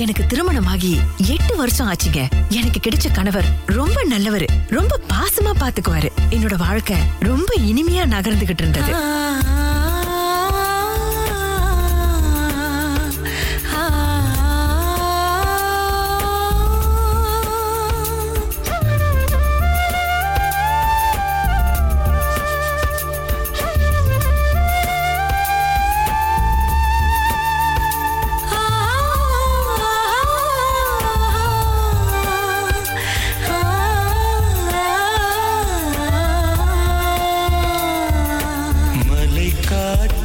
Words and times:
எனக்கு 0.00 0.26
திருமணமாகி 0.26 1.00
எட்டு 1.28 1.56
வருஷம் 1.56 1.92
ஆச்சுங்க. 1.92 2.28
எனக்கு 2.48 2.80
கிடைச்ச 2.80 3.12
கணவர் 3.12 3.44
ரொம்ப 3.66 4.04
நல்லவரு. 4.10 4.46
ரொம்ப 4.68 5.00
பாசமா 5.08 5.52
பாத்துக்குவாரு. 5.60 6.08
என்னோட 6.30 6.56
வாழ்க்கை 6.56 6.96
ரொம்ப 7.20 7.54
இனிமையா 7.58 8.04
நகர்ந்துகிட்டு 8.08 8.58
இருந்தது. 8.58 8.94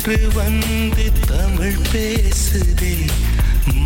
காற்று 0.06 0.32
வந்து 0.34 1.12
தமிழ் 1.28 1.78
பேசுதே. 1.92 3.08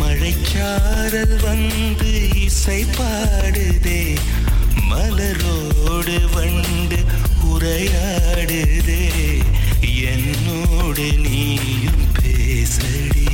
மழைச்சாரல் 0.00 1.42
வந்து 1.42 2.28
இசை 2.34 2.84
பாடுதே. 2.84 4.16
மலரோடு 4.90 6.32
வண்டு 6.32 7.04
உரையாடுதே. 7.44 9.08
என்னோடு 10.02 11.12
நீயும் 11.12 12.04
பேசடி. 12.22 13.29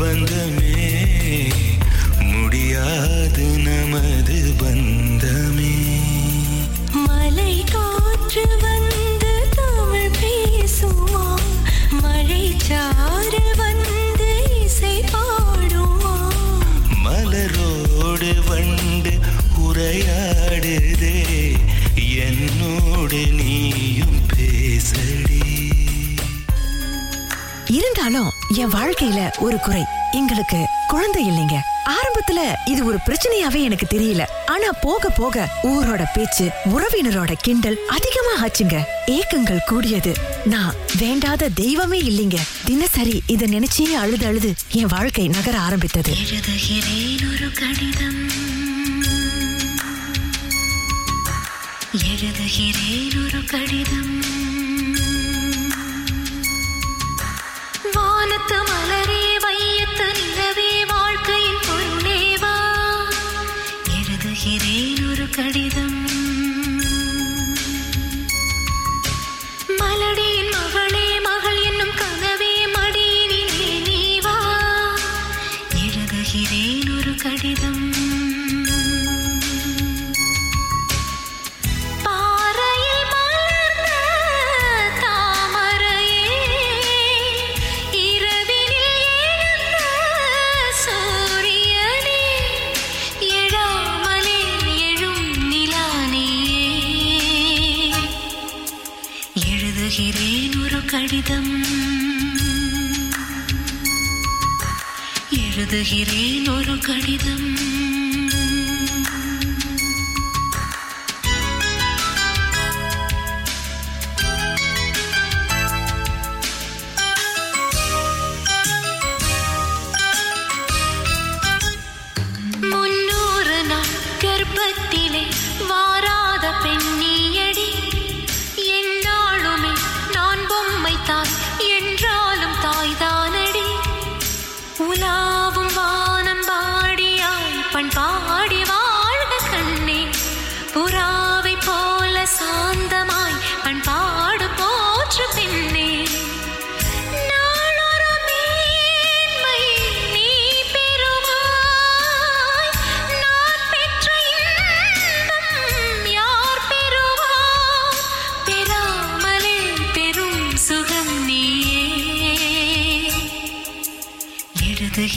open 0.00 0.26
to 0.26 0.46
me 0.60 0.87
என் 28.58 28.72
வாழ்க்கையில 28.72 29.38
ஒரு 29.38 29.58
குறை. 29.58 29.82
எங்களுக்கு 30.10 30.66
குழந்தை 30.86 31.24
இல்லைங்க. 31.30 31.56
ஆரம்பத்துல 31.86 32.38
இது 32.64 32.84
ஒரு 32.84 32.98
பிரச்சனையாவே 33.06 33.62
எனக்கு 33.62 33.86
தெரியல. 33.90 34.22
ஆனா 34.46 34.70
போக 34.80 35.08
போக 35.08 35.48
ஊரோட 35.62 36.04
பேச்சு 36.14 36.50
உறவினரோட 36.64 37.32
கிண்டல் 37.40 37.78
அதிகமா 37.88 38.32
ஆச்சுங்க 38.44 38.80
ஏக்கங்கள் 39.06 39.58
கூடியது. 39.66 40.12
நான் 40.44 40.74
வேண்டாத 40.98 41.48
தெய்வமே 41.48 42.00
இல்லைங்க. 42.00 42.36
தினசரி 42.64 43.22
இத 43.26 43.46
நினைச்சே 43.46 43.82
அழுது 43.82 44.26
அழுது 44.26 44.54
என் 44.72 44.86
வாழ்க்கை 44.86 45.28
நகர 45.28 45.58
ஆரம்பித்தது. 45.58 46.12
எழுதுகிறேன் 46.12 47.26
ஒரு 47.36 47.50
கடிதம். 47.50 48.26
கடிதம் 65.48 65.94
மலடியின் 69.78 70.50
மகளே 70.50 71.20
மகள் 71.20 71.62
என்னும் 71.62 71.94
கனவே 71.96 72.52
மடியினிலே 72.74 73.80
நீ 73.86 74.20
வா. 74.20 74.36
எழுதுகிறேன் 75.74 76.98
ஒரு 76.98 77.14
கடிதம். 77.14 77.87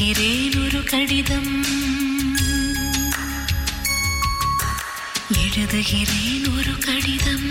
எழுதுகிறேன் 0.01 0.65
ஒரு 0.65 0.83
கடிதம். 0.83 1.63
எழுதுகிறேன் 5.33 6.57
ஒரு 6.57 6.77
கடிதம். 6.85 7.45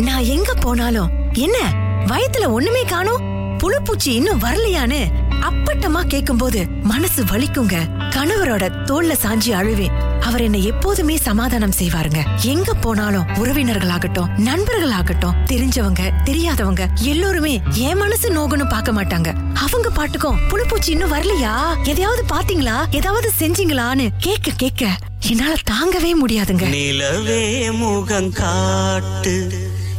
நான் 0.00 0.22
எங்க 0.22 0.54
போனாலும் 0.54 1.10
என்ன 1.32 1.58
வயத்துல 2.06 2.48
ஒண்ணுமே 2.48 2.84
காணும்? 2.84 3.22
புழுப்பூச்சி 3.58 4.08
இன்னும் 4.08 4.40
வரலையான்னு 4.40 5.06
அப்பட்டமா 5.40 6.02
கேக்கும்போது 6.08 6.68
மனசு 6.82 7.24
வலிக்குங்க. 7.24 7.88
கணவரோட 8.10 8.70
தோல்ல 8.84 9.12
சாஞ்சி 9.22 9.52
அழுவேன். 9.52 10.03
அவர் 10.24 10.42
என்னை 10.42 10.64
எப்போதுமே 10.64 11.16
சமாதானம் 11.16 11.74
செய்வாருங்க. 11.78 12.20
எங்க 12.42 12.74
போனாலும் 12.74 13.26
உறவினர்களாகட்டும் 13.34 14.30
நண்பர்களாகட்டும் 14.48 15.36
தெரிஞ்சவங்க 15.46 16.02
தெரியாதவங்க 16.24 16.84
எல்லோருமே 17.00 17.54
என் 17.74 17.96
மனசு 17.96 18.28
நோகணும் 18.38 18.68
பார்க்க 18.68 18.92
மாட்டாங்க. 18.92 19.32
அவங்க 19.64 19.90
பாட்டுக்கும் 19.90 20.38
புழுப்பூச்சி 20.48 20.90
இன்னும் 20.90 21.12
வரலையா? 21.12 21.54
எதையாவது 21.82 22.24
பாத்தீங்களா 22.32 22.76
ஏதாவது 22.90 23.30
செஞ்சீங்களான்னு 23.38 24.06
கேட்க 24.18 24.52
கேட்க 24.56 24.84
என்னால 25.28 25.54
தாங்கவே 25.70 26.12
முடியாதுங்க. 26.22 26.64
நிலவே 26.68 27.70
முகம் 27.70 28.32
காட்டு 28.32 29.36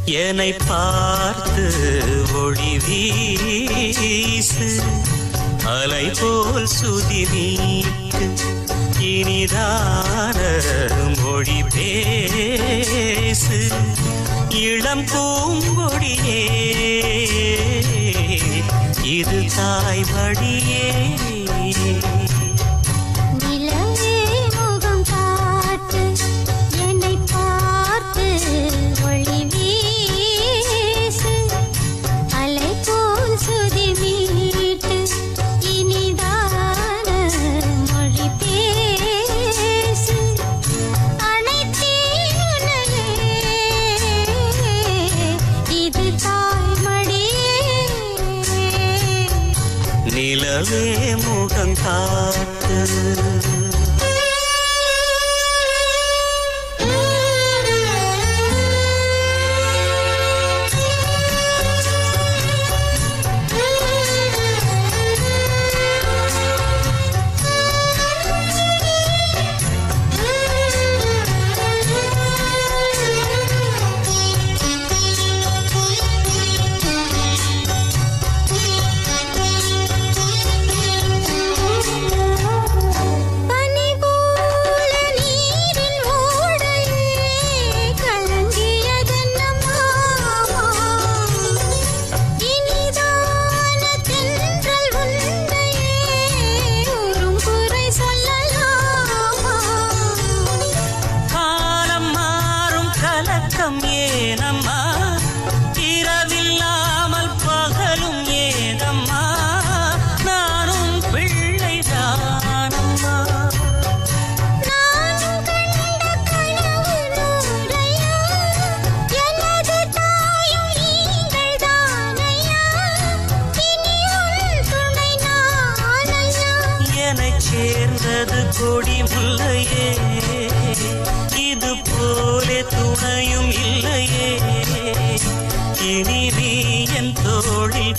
என்னை 0.06 0.52
பார்த்து 0.68 1.66
ஒளி 2.42 2.74
வீசு 2.88 4.70
அலை 5.76 6.06
போல் 6.20 6.68
சுதி 6.68 7.24
எனக்கு 8.16 8.44
இனிதான 9.00 10.38
மொழி 11.22 11.64
பேசு. 11.74 13.58
இளம் 14.50 15.06
பூங்கொடியே 15.06 16.42
இது 19.04 19.46
தாய் 19.56 20.06
வழியே. 20.14 20.94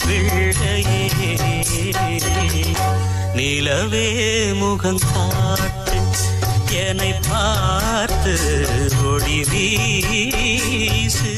பிள்ளையே 0.04 1.02
நிலவே 3.34 4.06
முகம் 4.52 5.00
காட்டு 5.14 5.94
என்னை 6.76 7.14
பார்த்து 7.28 8.34
ஒளி 9.04 9.44
வீசு. 9.44 11.32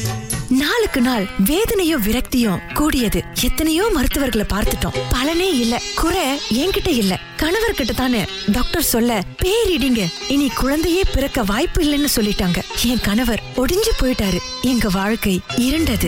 நாளுக்கு 0.49 1.01
நாள் 1.01 1.25
வேதனையும் 1.45 2.03
விரக்தியும் 2.03 2.73
கூடியது 2.73 3.23
எத்தனையோ 3.41 3.89
மருத்துவர்களை 3.93 4.45
பார்த்துட்டோம். 4.53 4.97
பலனே 5.09 5.49
இல்ல 5.59 5.81
குறை 5.95 6.39
என்கிட்ட 6.53 6.87
இல்ல. 6.87 7.19
கணவர்கிட்ட 7.37 7.93
தானே 7.95 8.25
டாக்டர் 8.51 8.83
சொல்ல 8.83 9.23
பேரிடிங்க. 9.43 10.07
இனி 10.27 10.49
குழந்தையே 10.49 11.03
பிறக்க 11.13 11.43
வாய்ப்பு 11.43 11.83
இல்லைன்னு 11.83 12.07
சொல்லிட்டாங்க. 12.15 12.61
என் 12.85 13.01
கணவர் 13.01 13.43
ஒடிஞ்சு 13.55 13.93
போயிட்டாரு. 14.01 14.39
எங்க 14.61 14.89
வாழ்க்கை 14.89 15.39
இருண்டது. 15.55 16.07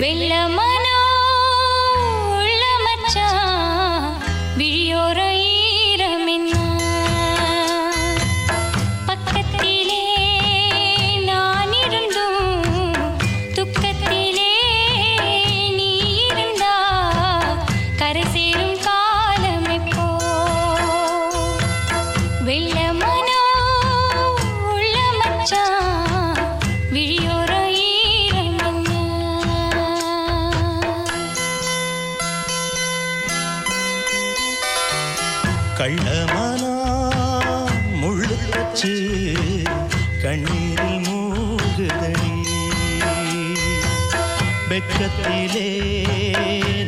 வெக்கத்திலே 45.32 45.68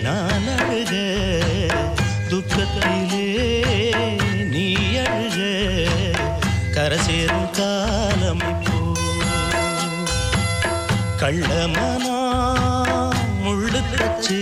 நான் 0.03 0.47
அழுக 0.55 0.93
துக்கத்திலே 2.29 3.27
நீ 4.45 4.65
அழுக 5.03 5.39
கரை 6.71 6.99
காலம் 7.51 8.43
இப்போ. 8.49 8.79
முள்ளு 13.43 13.81
தச்சு 13.91 14.39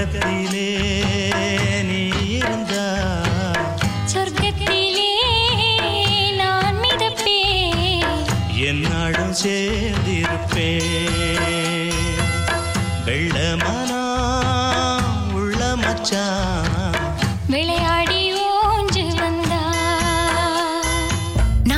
जगती 0.00 0.39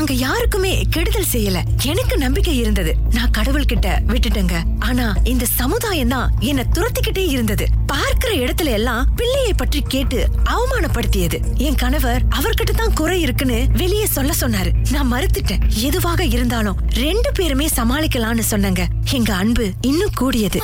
நாங்க 0.03 0.15
யாருக்குமே 0.15 0.87
கெடுதல் 0.91 1.27
செய்யல. 1.33 1.59
எனக்கு 1.85 2.19
நம்பிக்கை 2.19 2.59
இருந்தது. 2.59 2.95
நான் 3.11 3.31
கடவுள்கிட்ட 3.39 3.89
விட்டுட்டேங்க. 4.07 4.63
ஆனா 4.79 5.15
இந்த 5.25 5.45
சமுதாயம் 5.45 6.09
தான் 6.09 6.33
என்ன 6.41 6.65
துரத்திக்கிட்டே 6.73 7.27
இருந்தது. 7.29 7.67
பார்க்கிற 7.87 8.33
இடத்துல 8.35 8.71
எல்லாம் 8.71 9.07
பிள்ளையை 9.17 9.53
பற்றி 9.53 9.83
கேட்டு 9.89 10.29
அவமானப்படுத்தியது. 10.45 11.57
என் 11.57 11.75
கணவர் 11.75 12.23
அவர்கிட்ட 12.29 12.71
தான் 12.77 12.93
குறை 12.93 13.21
இருக்குன்னு 13.21 13.67
வெளியே 13.73 14.07
சொல்ல 14.07 14.33
சொன்னாரு. 14.41 14.73
நான் 14.91 15.13
மறுத்துட்டேன். 15.13 15.69
எதுவாக 15.69 16.25
இருந்தாலும் 16.25 16.81
ரெண்டு 16.89 17.33
பேருமே 17.33 17.69
சமாளிக்கலாம்னு 17.77 18.39
சொன்னங்க. 18.39 18.87
எங்க 19.13 19.35
அன்பு 19.35 19.71
இன்னும் 19.81 20.13
கூடியது. 20.15 20.61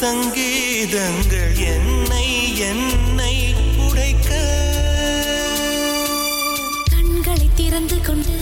சங்கீதங்கள் 0.00 1.54
என்னை 1.74 2.26
என்னை 2.58 3.34
உடைக்க. 3.86 4.30
கண்களை 6.90 7.48
திறந்து 7.54 8.00
கொண்டு 8.00 8.36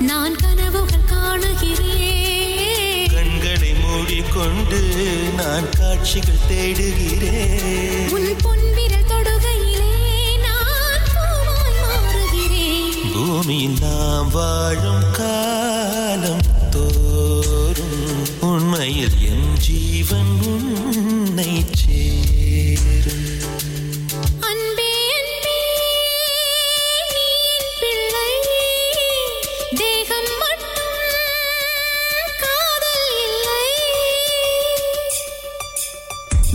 நான் 0.00 0.36
கனவுகள் 0.36 1.08
காணுகிறேன். 1.10 3.08
கண்களை 3.14 3.72
மூடிக்கொண்டு 3.82 4.80
நான் 5.36 5.68
காட்சிகள் 5.78 6.44
தேடுகிறேன். 6.48 8.10
உன் 8.10 8.30
பொன்விரல் 8.44 9.08
தொடுகையிலே 9.12 9.94
நான் 10.46 11.04
மாறுகிறேன். 11.14 13.12
பூமியில் 13.14 13.78
நாம் 13.80 14.30
வாழும் 14.30 15.06
காலம் 15.12 16.44
தோறும் 16.70 18.26
உண்மையில் 18.72 19.10
என் 19.20 19.56
ஜீவன் 19.56 20.26
உன்னை 20.46 21.64
சேரும். 21.72 22.30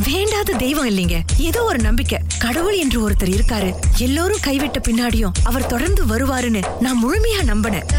வேண்டாத 0.05 0.53
தெய்வம் 0.53 0.89
இல்லைங்க. 0.89 1.21
ஏதோ 1.37 1.63
ஒரு 1.63 1.79
நம்பிக்கை. 1.79 2.19
கடவுள் 2.39 2.75
என்று 2.75 3.09
ஒருத்தர் 3.09 3.23
இருக்காரு. 3.23 3.75
எல்லோரும் 3.97 4.39
கைவிட்ட 4.45 4.75
பின்னாடியும் 4.87 5.31
அவர் 5.43 5.65
தொடர்ந்து 5.65 6.05
வருவாருன்னு 6.05 6.65
நான் 6.79 7.05
முழுமையா 7.05 7.43
நம்பினேன். 7.45 7.95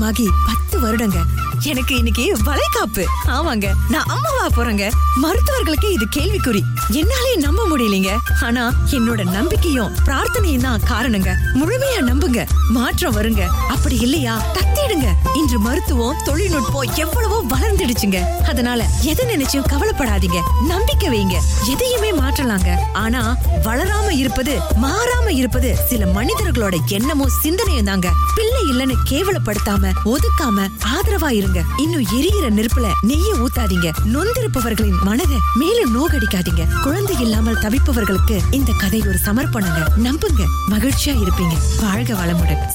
திருமணமாகி 0.00 0.26
பத்து 0.46 0.76
வருடங்க. 0.80 1.18
எனக்கு 1.62 1.96
இன்னைக்கு 1.96 2.36
வளைகாப்பு. 2.44 3.04
ஆமாங்க 3.26 3.70
நான் 3.88 4.04
அம்மாவா 4.06 4.46
போறேங்க. 4.46 4.90
மருத்துவர்களுக்கு 5.22 5.92
இது 5.92 6.08
கேள்விக்குறி. 6.16 6.62
என்னாலே 6.90 7.36
நம்ப 7.36 7.68
முடியலீங்க. 7.68 8.16
ஆனா 8.42 8.72
என்னோட 8.90 9.30
நம்பிக்கையும் 9.30 9.94
பிரார்த்தனையும் 10.06 10.60
தான் 10.60 10.80
காரணங்க. 10.88 11.34
முழுமையா 11.54 12.00
நம்புங்க. 12.00 12.46
மாற்றம் 12.68 13.16
வருங்க. 13.16 13.40
அப்படி 13.46 13.98
இல்லையா? 13.98 14.42
தத்திடுங்க 14.52 15.08
இன்று 15.34 15.58
மருத்துவம் 15.58 16.16
தொழில்நுட்பம் 16.24 16.94
எவ்வளவோ 16.94 17.44
வளர்ந்துடுச்சுங்க. 17.50 18.24
அதனால 18.48 18.86
எதை 19.02 19.36
நினைச்சும் 19.36 19.64
கவலைப்படாதீங்க. 19.72 20.40
நம்பிக்கை 20.66 21.08
வைங்க. 21.08 21.38
எதையுமே 21.66 22.12
மாற்றலாங்க. 22.12 22.74
ஆனா 22.92 23.36
வளராம 23.64 24.10
இருப்பது 24.10 24.60
மாறாம 24.82 25.28
இருப்பது 25.28 25.76
சில 25.88 26.04
மனிதர்களோட 26.04 26.76
எண்ணமும் 26.86 27.30
சிந்தனையும் 27.42 27.84
தாங்க 27.84 28.12
பிள்ளை 28.34 28.62
இல்லைன்னு 28.70 28.94
கேவலப்படுத்தாம 29.10 29.92
ஒதுக்காம 30.04 30.68
ஆதரவா 30.84 31.30
இருங்க 31.50 31.74
இன்னும் 31.76 32.02
எரியிற 32.02 32.50
நெருப்புல 32.50 32.90
நெய்ய 33.00 33.34
ஊத்தாதீங்க. 33.34 33.90
நொந்திருப்பவர்களின் 34.04 35.02
மனதை 35.02 35.36
மேலும் 35.54 35.94
நோகடிக்காதீங்க. 35.94 36.82
குழந்தை 36.82 37.20
இல்லாமல் 37.20 37.56
தவிப்பவர்களுக்கு 37.56 38.40
இந்த 38.50 38.72
கதை 38.78 39.00
ஒரு 39.00 39.18
சமர்ப்பணங்க. 39.24 39.86
நம்புங்க. 39.96 40.44
மகிழ்ச்சியா 40.70 41.24
இருப்பீங்க. 41.24 41.52
வாழ்க 41.80 42.14
வளமுடன். 42.14 42.68